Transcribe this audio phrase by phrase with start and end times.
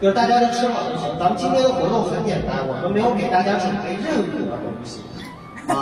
[0.00, 1.08] 就是大家都吃好就行。
[1.18, 4.16] 咱们今天的活动很简单，我们没有给大家准备任
[4.48, 5.00] 何东西。
[5.68, 5.76] 啊，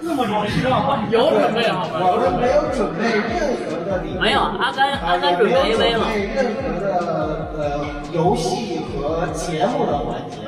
[0.00, 1.04] 那么有需要吗？
[1.08, 2.00] 有准备好吗？
[2.02, 10.43] 我们没有准备任何的礼物，没有阿甘阿甘准备 AV 了没有准备任何的呃游戏和节目的环节。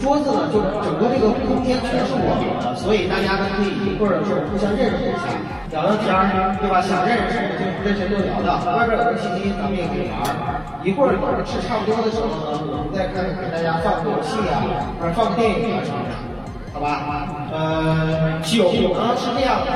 [0.00, 5.28] 桌子呢，就整个这个空间全是我们的，所以大家呢可以一会儿是互相认识一下，
[5.70, 6.80] 聊聊天儿，对吧？
[6.82, 10.22] 想认识谁就跟谁就聊聊，外边有个信息咱们也可以玩。
[10.82, 14.66] 一会儿等吃差不多的时候呢，我们再开始给大家放个游戏啊，
[14.98, 16.14] 或者放个电影啊什么的，
[16.74, 17.28] 好吧？
[17.52, 19.70] 呃，酒呢是这样的。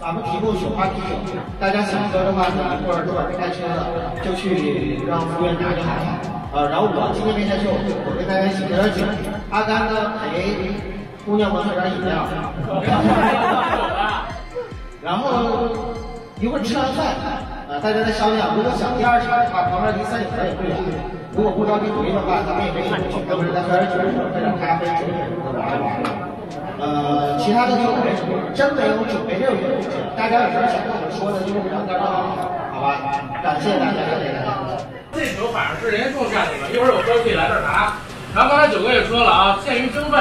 [0.00, 1.16] 咱们提供雪花啤酒，
[1.58, 6.43] 大家想喝的话呢，一会儿这开车的就去让服务员拿就好了。
[6.54, 9.02] 呃，然后我今天没开车，我跟大家一起喝点酒。
[9.50, 10.54] 阿甘呢陪
[11.26, 12.22] 姑娘们喝点饮料。
[15.02, 15.66] 然后
[16.38, 17.18] 一会儿吃完饭，
[17.66, 20.78] 呃，大家再商量，如果想第二场的话，旁边离三里屯也不远。
[21.34, 25.90] 如果不着急回的话，咱们也可以去，要不然再喝点酒，喝点咖啡，酒什么的玩一玩。
[26.78, 29.90] 呃，其他的就没什么，真没有准备任何东西。
[30.14, 32.30] 大家有什么想跟我们说的，就是聊天就好，
[32.70, 33.18] 好吧？
[33.42, 34.63] 感谢大家，感谢大家。
[35.14, 37.94] 这酒反正是人家种下去的，一会儿有哥可以来这儿拿。
[38.34, 40.18] 然后刚才九哥也说了啊，鉴于经费，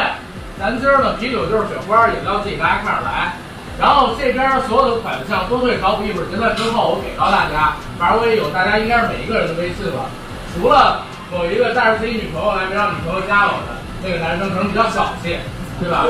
[0.60, 3.34] 咱今儿呢啤酒就是雪花，饮料自己大家看着来。
[3.80, 7.74] 然后这边所有的款项多退少补，一会儿结算之后我给到大家。
[7.98, 10.06] 反正我也有大家应该是每一个人的微信了，
[10.54, 15.40] 除了某一个带着自己女朋友来没让女朋友加我的那个男生可能比较小气，
[15.82, 16.06] 对吧？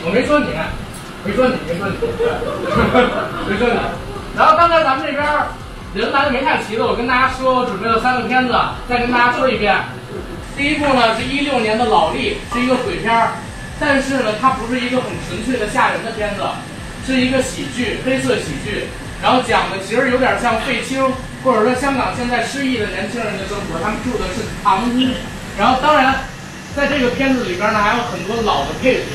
[0.00, 0.48] 我没说你，
[1.24, 1.96] 没说你，没说你，
[3.52, 3.76] 没说你。
[4.34, 5.22] 然后刚才咱们这边
[5.94, 8.52] 人来的没太齐的，我跟大家说，我准备了三个片子，
[8.88, 9.78] 再跟大家说一遍。
[10.58, 13.38] 第一部呢是一六年的老历，是一个鬼片儿，
[13.78, 16.42] 但是呢它不是一个很纯粹的吓人的片子，
[17.06, 18.90] 是一个喜剧，黑色喜剧。
[19.22, 21.00] 然后讲的其实有点像废青，
[21.44, 25.14] 或者说香港现在失忆的年轻人的生活，他们住的是堂屋。
[25.56, 26.26] 然后当然，
[26.74, 29.14] 在这个片子里边呢还有很多老的配角，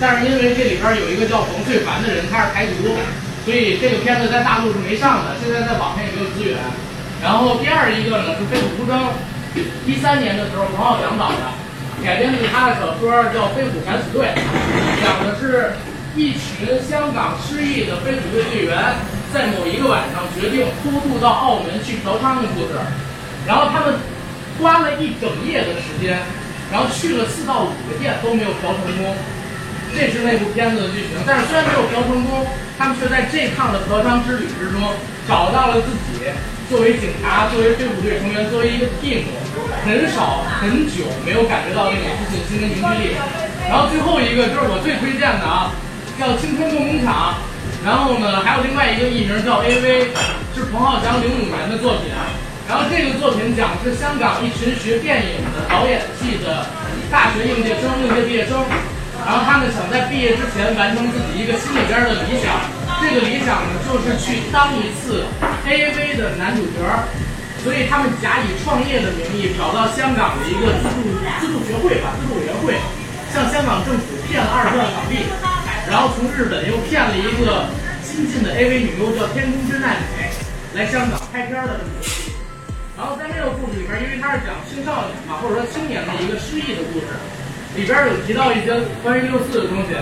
[0.00, 2.98] 但是因为这里边有一个叫冯翠凡的人，他是台独。
[3.48, 6.60] 所以这个片子在大陆是没上的，现在在网上也没有资源。
[7.24, 8.92] 然后第二一个呢是《飞虎出征》，
[9.88, 11.48] 一三年的时候彭浩翔导的，
[12.04, 14.28] 改编自他的小说叫《飞虎敢死队》，
[15.00, 15.72] 讲的是
[16.12, 18.76] 一群香港失忆的飞虎队队员
[19.32, 22.76] 在某一个晚上决定偷渡到澳门去嫖娼的故事。
[23.48, 23.96] 然后他们
[24.60, 26.20] 花了一整夜的时间，
[26.70, 29.16] 然后去了四到五个店都没有嫖成功。
[29.96, 32.44] 这是那部片子的剧情，但是虽然没有嫖成功，
[32.78, 34.80] 他们却在这趟的嫖娼之旅之中
[35.26, 36.30] 找到了自己
[36.70, 39.26] 作为警察、作为飞虎队成员、作为一个 team，
[39.84, 43.16] 很少很久没有感觉到那种自信心跟凝聚力。
[43.68, 45.74] 然后最后一个就是我最推荐的啊，
[46.20, 47.34] 叫《青春梦工厂》，
[47.84, 50.14] 然后呢还有另外一个艺名叫 AV，
[50.54, 52.14] 是彭浩翔零五年的作品。
[52.68, 56.66] 然后这个作品讲的是香港一群学电影的导演系的
[57.10, 58.60] 大学应届生、应届毕业生。
[59.28, 62.48] 然后他们想在毕业之前完成自己一个心里边的理想，
[62.96, 65.28] 这个理想呢就是去当一次
[65.68, 66.80] AV 的男主角，
[67.60, 71.04] 所以他们假以创业的名义找到香港的一个资助
[71.44, 72.72] 资助学会吧，资助委员会，
[73.28, 75.20] 向香港政府骗了二十万港币，
[75.92, 77.68] 然后从日本又骗了一个
[78.00, 80.32] 新晋的 AV 女优叫天空之奈美
[80.72, 82.32] 来香港拍片的这么一个故事。
[82.96, 87.12] 然后在这个故事里边，因为它是讲青少年嘛，或者说青年的一个失忆的故事。
[87.76, 89.94] 里边有提到一些关于六四的东西，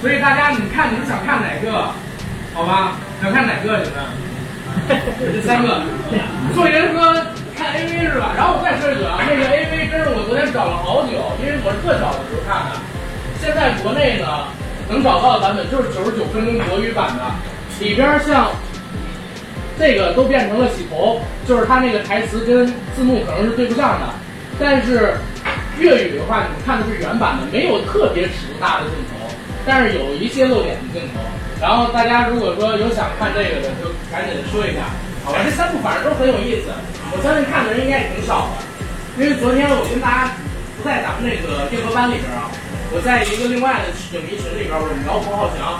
[0.00, 1.90] 所以大家你看你们想看哪个？
[2.54, 3.98] 好吧，想看哪个你们？
[5.34, 5.82] 这三个。
[6.54, 7.14] 做人说
[7.56, 8.32] 看 AV 是吧？
[8.36, 12.76] 然后我再说一嘴啊，那个 AV 真是我昨天找了好久，因为我是特小的时候看的。
[13.40, 14.46] 现在国内呢
[14.88, 17.22] 能找到的版本就是九十九分钟国语版的，
[17.84, 18.50] 里边像
[19.78, 24.06] 这个都变成了洗头，就是它那个台词跟字幕可能是对不上的，
[24.58, 25.14] 但是。
[25.78, 29.26] 粤语的话，你们看的是原版的，没有特别尺度大的镜头，
[29.66, 31.20] 但是有一些露点的镜头。
[31.60, 34.86] 然后大家如果说有想看这个的，就赶紧说一下，
[35.24, 35.38] 好吧？
[35.44, 36.68] 这三部反正都很有意思，
[37.14, 38.62] 我相信看的人应该也挺少的。
[39.16, 40.30] 因为昨天我跟大家
[40.76, 42.50] 不在咱们那个硬核班里边啊，
[42.92, 45.78] 我在一个另外的影迷群里边，我们聊彭浩翔，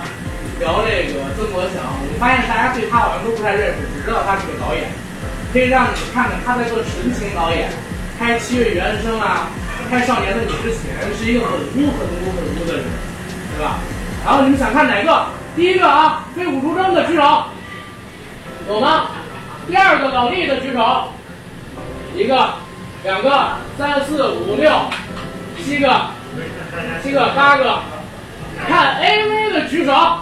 [0.59, 4.87] 聊这个曾国强，我发现大家对他好像都不太认识，只知道他是个导演，
[5.51, 7.69] 可以让你看看他在做纯情导演，
[8.17, 9.51] 拍《七月与安生》啊。
[9.89, 10.79] 拍《少年的你》之前
[11.17, 12.83] 是一个很污、很污、很污的人，
[13.55, 13.77] 对吧？
[14.25, 15.27] 然后你们想看哪个？
[15.55, 17.45] 第一个啊，《飞虎出征》的举手，
[18.67, 19.07] 有吗？
[19.67, 21.13] 第二个老力的举手，
[22.15, 22.55] 一个、
[23.03, 24.71] 两个、三四五六、
[25.63, 26.07] 七个、
[27.03, 27.79] 七个、八个，
[28.67, 29.93] 看 AV 的举手。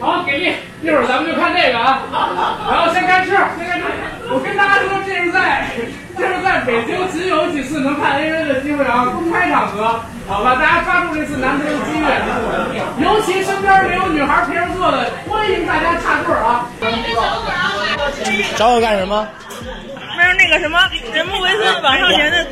[0.00, 0.52] 好，给力！
[0.82, 2.02] 一会儿咱们就看这个啊。
[2.70, 3.84] 然后先开吃，先开吃。
[4.30, 4.76] 我跟大家。
[6.66, 9.98] 北京仅有几次能看 AV 的机会啊，公开场合，
[10.28, 12.12] 好吧，大家抓住这次难得的机会，
[13.02, 16.68] 尤其身边没有女孩陪着坐的，欢迎大家插队啊！
[18.56, 19.26] 找我干什么？
[20.14, 20.78] 不是那个什么，
[21.14, 22.44] 人木维森网上年的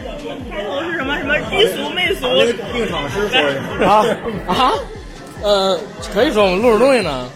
[0.51, 1.19] 开头是什么？
[1.19, 2.27] 什么低俗媚俗？
[2.73, 4.03] 定场诗说啊
[4.49, 4.73] 啊，
[5.45, 5.79] 呃，
[6.13, 7.29] 可以说我们录着东西呢。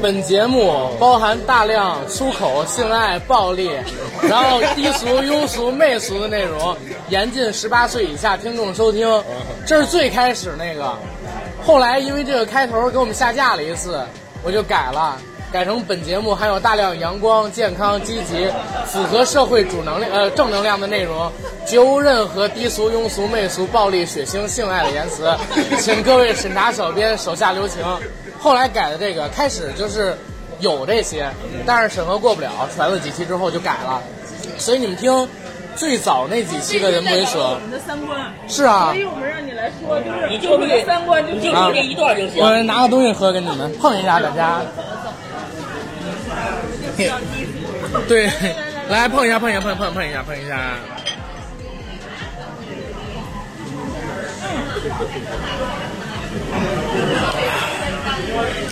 [0.00, 3.70] 本节目包含大量粗口、性爱、暴力，
[4.30, 6.74] 然后低俗、庸俗、媚俗的内容，
[7.08, 9.06] 严禁十八岁以下听众收听。
[9.66, 10.96] 这是最开始那个，
[11.66, 14.00] 后来因为这个开头给我们下架了一次，
[14.44, 15.20] 我就改了。
[15.56, 18.46] 改成本节目含有大量阳光、健康、积极、
[18.84, 21.32] 符合社会主能量呃正能量的内容，
[21.66, 25.34] 绝无任何低俗、庸俗、媚俗、暴力、血腥、性爱的言辞，
[25.80, 27.82] 请各位审查小编手下留情。
[28.38, 30.14] 后来改的这个，开始就是
[30.60, 31.26] 有这些，
[31.64, 34.02] 但是审核过不了，传了几期之后就改了。
[34.58, 35.26] 所以你们听
[35.74, 42.44] 最早那几期的人不为我，们的三观，是啊所以，我们让你来说，就是你就你的三观就就录这一段就行。
[42.44, 44.60] 我拿个东西喝给你们碰一下，大家。
[48.08, 48.30] 对，
[48.88, 50.58] 来碰一下，碰一下，碰碰碰一下，碰一下。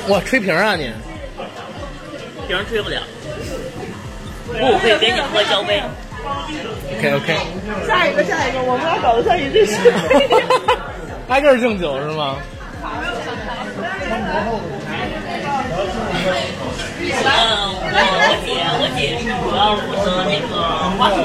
[0.09, 0.93] 哇，吹瓶啊你！
[2.47, 3.01] 瓶吹不了。
[4.47, 5.83] 不可以给你喝交杯。
[6.99, 7.37] OK OK，
[7.87, 9.75] 下一个下一个，我们俩搞得像一对视。
[11.29, 12.37] 挨个儿敬酒是吗？
[16.27, 18.49] 嗯，我姐，
[18.81, 20.53] 我姐是主要负责那个
[20.97, 21.19] 花水。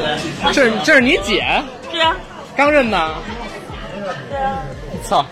[0.54, 2.16] 这是这是你姐，是啊，
[2.56, 2.98] 刚认的。
[5.04, 5.26] 操！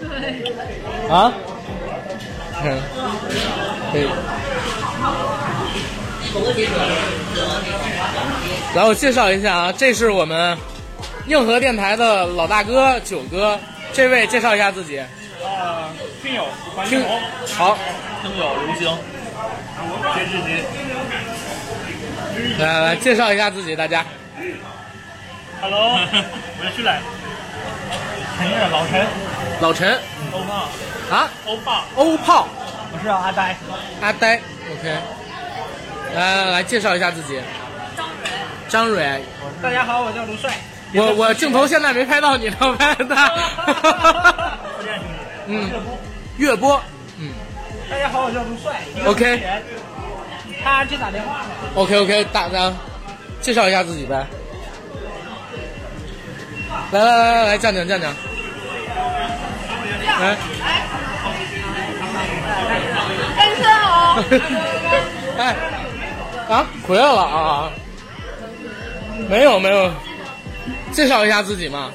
[1.10, 1.34] 啊？
[2.64, 2.80] 嗯，
[3.92, 4.08] 可以。
[8.74, 10.58] 然后介绍一下啊，这是我们
[11.28, 13.60] 硬核电台的老大哥九哥，
[13.94, 15.00] 这位介绍一下自己。
[15.00, 15.08] 啊，
[16.24, 16.46] 听友
[17.56, 17.78] 好，
[18.22, 18.98] 听友刘星，
[20.16, 20.64] 薛之杰
[22.58, 24.04] 来来来，介绍一下自己，大家。
[25.62, 26.92] ，Hello，我是徐磊，
[28.38, 29.06] 陈是老陈，
[29.62, 30.00] 老陈。
[30.34, 30.68] 欧胖，
[31.12, 32.48] 啊，欧胖，欧炮，
[32.92, 33.56] 我是阿呆，
[34.02, 34.42] 阿呆
[34.72, 34.96] ，OK。
[36.16, 37.40] 来来来，介绍一下自己。
[37.96, 38.24] 张蕊，
[38.70, 39.22] 张蕊。
[39.62, 40.52] 大家好，我叫卢帅，
[40.94, 43.16] 我我镜头现在没拍到你呢，拍的。
[45.46, 45.70] 嗯，
[46.38, 46.82] 月波，
[47.20, 47.32] 嗯
[47.90, 49.42] 大家好，我叫卢帅 OK
[50.64, 51.46] 他去打电话了
[51.76, 52.74] ，，OK OK，大家
[53.40, 54.28] 介绍一下自己呗。
[56.92, 58.14] 来来来来来，站讲站讲。
[60.20, 60.36] 来，
[63.38, 64.24] 单身哦。
[65.40, 65.56] 哎，
[66.50, 67.72] 啊，回来了啊！
[69.30, 69.92] 没有没有，
[70.92, 71.92] 介绍一下自己嘛。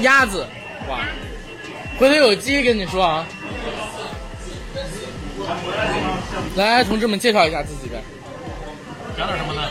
[0.00, 0.46] 鸭子，
[0.88, 1.00] 哇，
[1.98, 3.26] 回头有机跟你说啊。
[6.56, 8.02] 来，同志们介绍一下自己呗，
[9.16, 9.62] 讲点什么呢？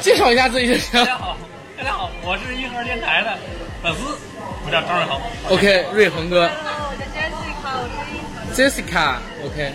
[0.00, 1.04] 介绍一下自己就行大。
[1.04, 1.36] 家好，
[1.76, 3.36] 大家好，我是硬核电台的
[3.82, 4.18] 粉丝，
[4.64, 5.20] 我叫张瑞恒。
[5.50, 8.22] OK，瑞恒哥 Hello，我叫 Jessica，我是硬
[8.54, 9.72] ，Jessica，OK，、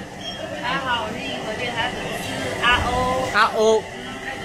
[0.61, 2.25] 大家好，我是硬核电台粉丝
[2.63, 2.91] 阿欧。
[3.33, 3.83] 阿欧，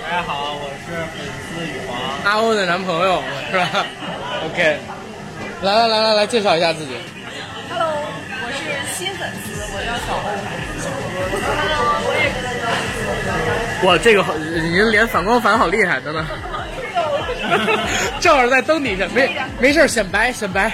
[0.02, 1.90] 大家好，我是粉丝雨皇。
[2.24, 3.86] 阿欧的男朋友是吧
[4.44, 4.78] ？OK，
[5.60, 6.92] 来来来来来，介绍一下自己。
[7.68, 7.90] Hello，
[8.30, 8.62] 我是
[8.94, 10.22] 新粉丝，我叫小欧。
[11.42, 13.18] Hello，我也是新粉
[13.80, 13.86] 丝。
[13.86, 16.24] 哇，这个好，您连反光反好厉害，真的。
[18.20, 20.70] 正好在灯底下，没没事儿显白显白。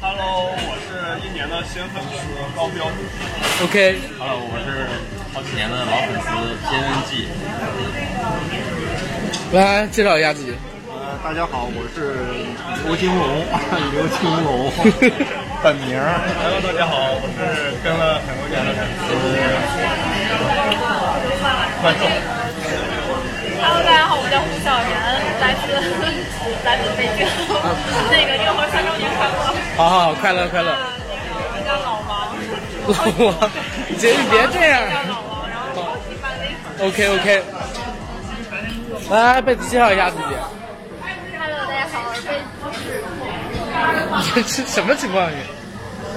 [0.00, 2.18] Hello，我是一年的新粉丝
[2.56, 2.86] 高标。
[3.64, 4.86] OK，Hello，我是
[5.34, 6.28] 好几年的老粉丝
[6.70, 6.70] 偏
[7.10, 7.26] 记。
[9.52, 10.54] 来介绍一下自己。
[11.20, 12.14] 呃，大家好，我是
[12.86, 13.44] 刘金龙，
[13.92, 14.70] 刘青龙，
[15.62, 15.98] 本名。
[15.98, 19.08] Hello，大家好，我是跟了很多年的粉丝
[21.82, 22.06] 观众。
[23.60, 25.66] Hello，大家好，我叫胡小然，来自
[26.64, 27.26] 来自北京，
[28.10, 29.34] 那个硬核三周年快乐。
[29.76, 30.70] 好好好，快乐快乐。
[30.70, 32.30] 啊，那个我叫老王，
[32.86, 32.94] 老
[33.26, 33.50] 王，
[33.98, 34.82] 姐你别这样。
[36.80, 37.42] OK OK，
[39.10, 40.22] 来贝子介绍一下自己。
[41.40, 42.44] Hello，大家好，我是贝子。
[44.10, 45.28] 这 是什么情况？
[45.30, 45.36] 你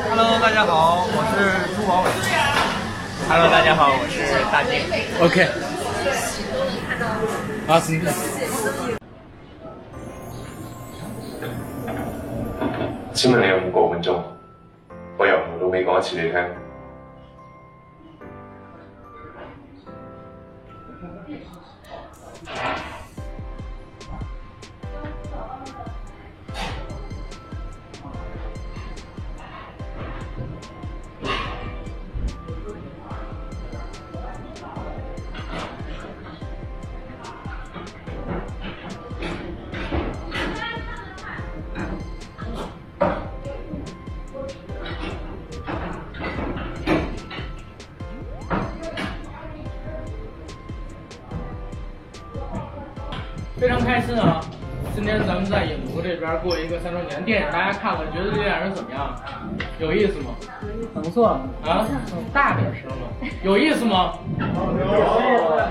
[0.09, 2.09] Hello，大家好，我是朱宝伟。
[3.27, 4.81] Hello，大家好，我是大金。
[5.21, 5.47] OK。
[7.67, 8.01] 啊，行。
[13.13, 14.21] 請問你有五個分鐘？
[15.17, 16.37] 我由頭到尾講一次你聽。
[53.67, 54.41] 常开心啊！
[54.95, 59.15] 今天咱们在影图这边过一个三周年，电影大家看了，觉得这电影怎么样？
[59.79, 60.31] 有意思吗？
[60.93, 61.85] 很不错啊，
[62.33, 63.29] 大点声嘛！
[63.43, 64.13] 有意思吗？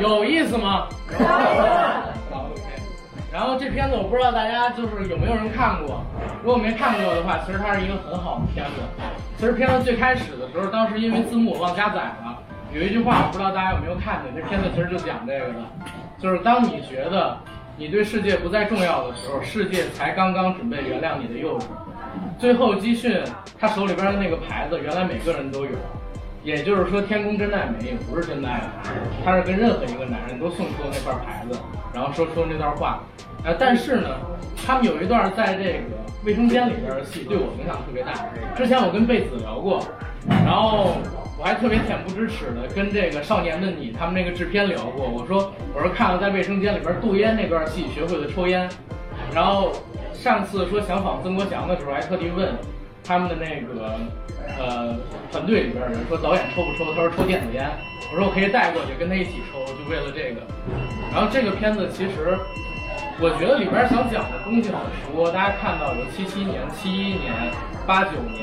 [0.01, 0.87] 有意思吗？
[2.31, 2.63] 好，OK。
[3.33, 6.03] 然后这片子我不知道大家就是有没有人看过，
[6.43, 9.05] 如果没看过的话，其实它是一个很好的片子。
[9.37, 12.39] 其实片子最开始的时候，当时因为字幕忘加载了，
[12.73, 15.61] 有一句话我不知道大家有没有看见，这片子其实就讲这个的，
[16.19, 17.37] 就是当你觉得
[17.81, 21.63] 你对世界不再重要的时候，世界才刚刚准备原谅你的幼稚。
[22.39, 23.19] 最后基训
[23.59, 25.71] 他手里边的那个牌子，原来每个人都有。
[26.45, 28.61] 也就是说，天宫真奈美也不是真爱，
[29.25, 31.59] 他是跟任何一个男人都送出了那块牌子，
[31.95, 33.01] 然后说出那段话。
[33.45, 34.11] 呃，但是呢，
[34.67, 35.97] 他们有一段在这个
[36.27, 38.13] 卫生间里边的戏对我影响特别大。
[38.59, 39.83] 之前我跟贝子聊过，
[40.29, 40.99] 然后
[41.41, 45.09] 我还特别恬不知耻的跟这个少年的你他们那个制片聊过。
[45.09, 48.69] 我说我说看了在卫生间里边杜烟那段戏学会了抽烟，
[49.35, 49.73] 然后
[50.13, 52.53] 上次说想访曾国祥的时候还特地问
[53.03, 53.99] 他们的那个。
[54.59, 54.97] 呃，
[55.31, 56.93] 团队里边人说导演抽不抽？
[56.93, 57.71] 他说抽电子烟。
[58.11, 60.43] 我说我可以带过去跟他一起抽，就为了这个。
[61.13, 62.37] 然后这个片子其实，
[63.21, 65.31] 我觉得里边想讲的东西很多。
[65.31, 67.33] 大家看到有七七年、七一年、
[67.87, 68.43] 八九年，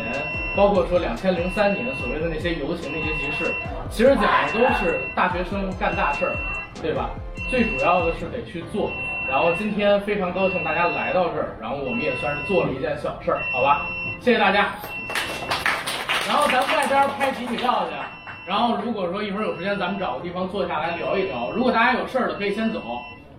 [0.57, 3.53] 包括说两千零三年所谓的那些游行、那些集市，
[3.91, 6.35] 其实讲的都是大学生干大事儿，
[6.81, 7.11] 对吧？
[7.47, 8.89] 最主要的是得去做。
[9.29, 13.85] 然后今天非常高兴大家来到这儿，然后我们也算是做了一件小事儿，好吧？
[14.19, 14.73] 谢谢大家。
[16.27, 17.93] 然后咱们外边拍集体照去，
[18.47, 21.51] 然后如果说一会儿有时间，咱们找个地方坐下来聊一聊。
[21.51, 22.81] 如果大家有事儿的可以先走，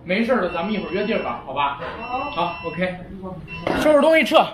[0.05, 1.81] 没事儿的咱们一会儿约地儿吧，好吧？
[2.31, 2.95] 好，OK，
[3.81, 4.47] 收拾东西撤。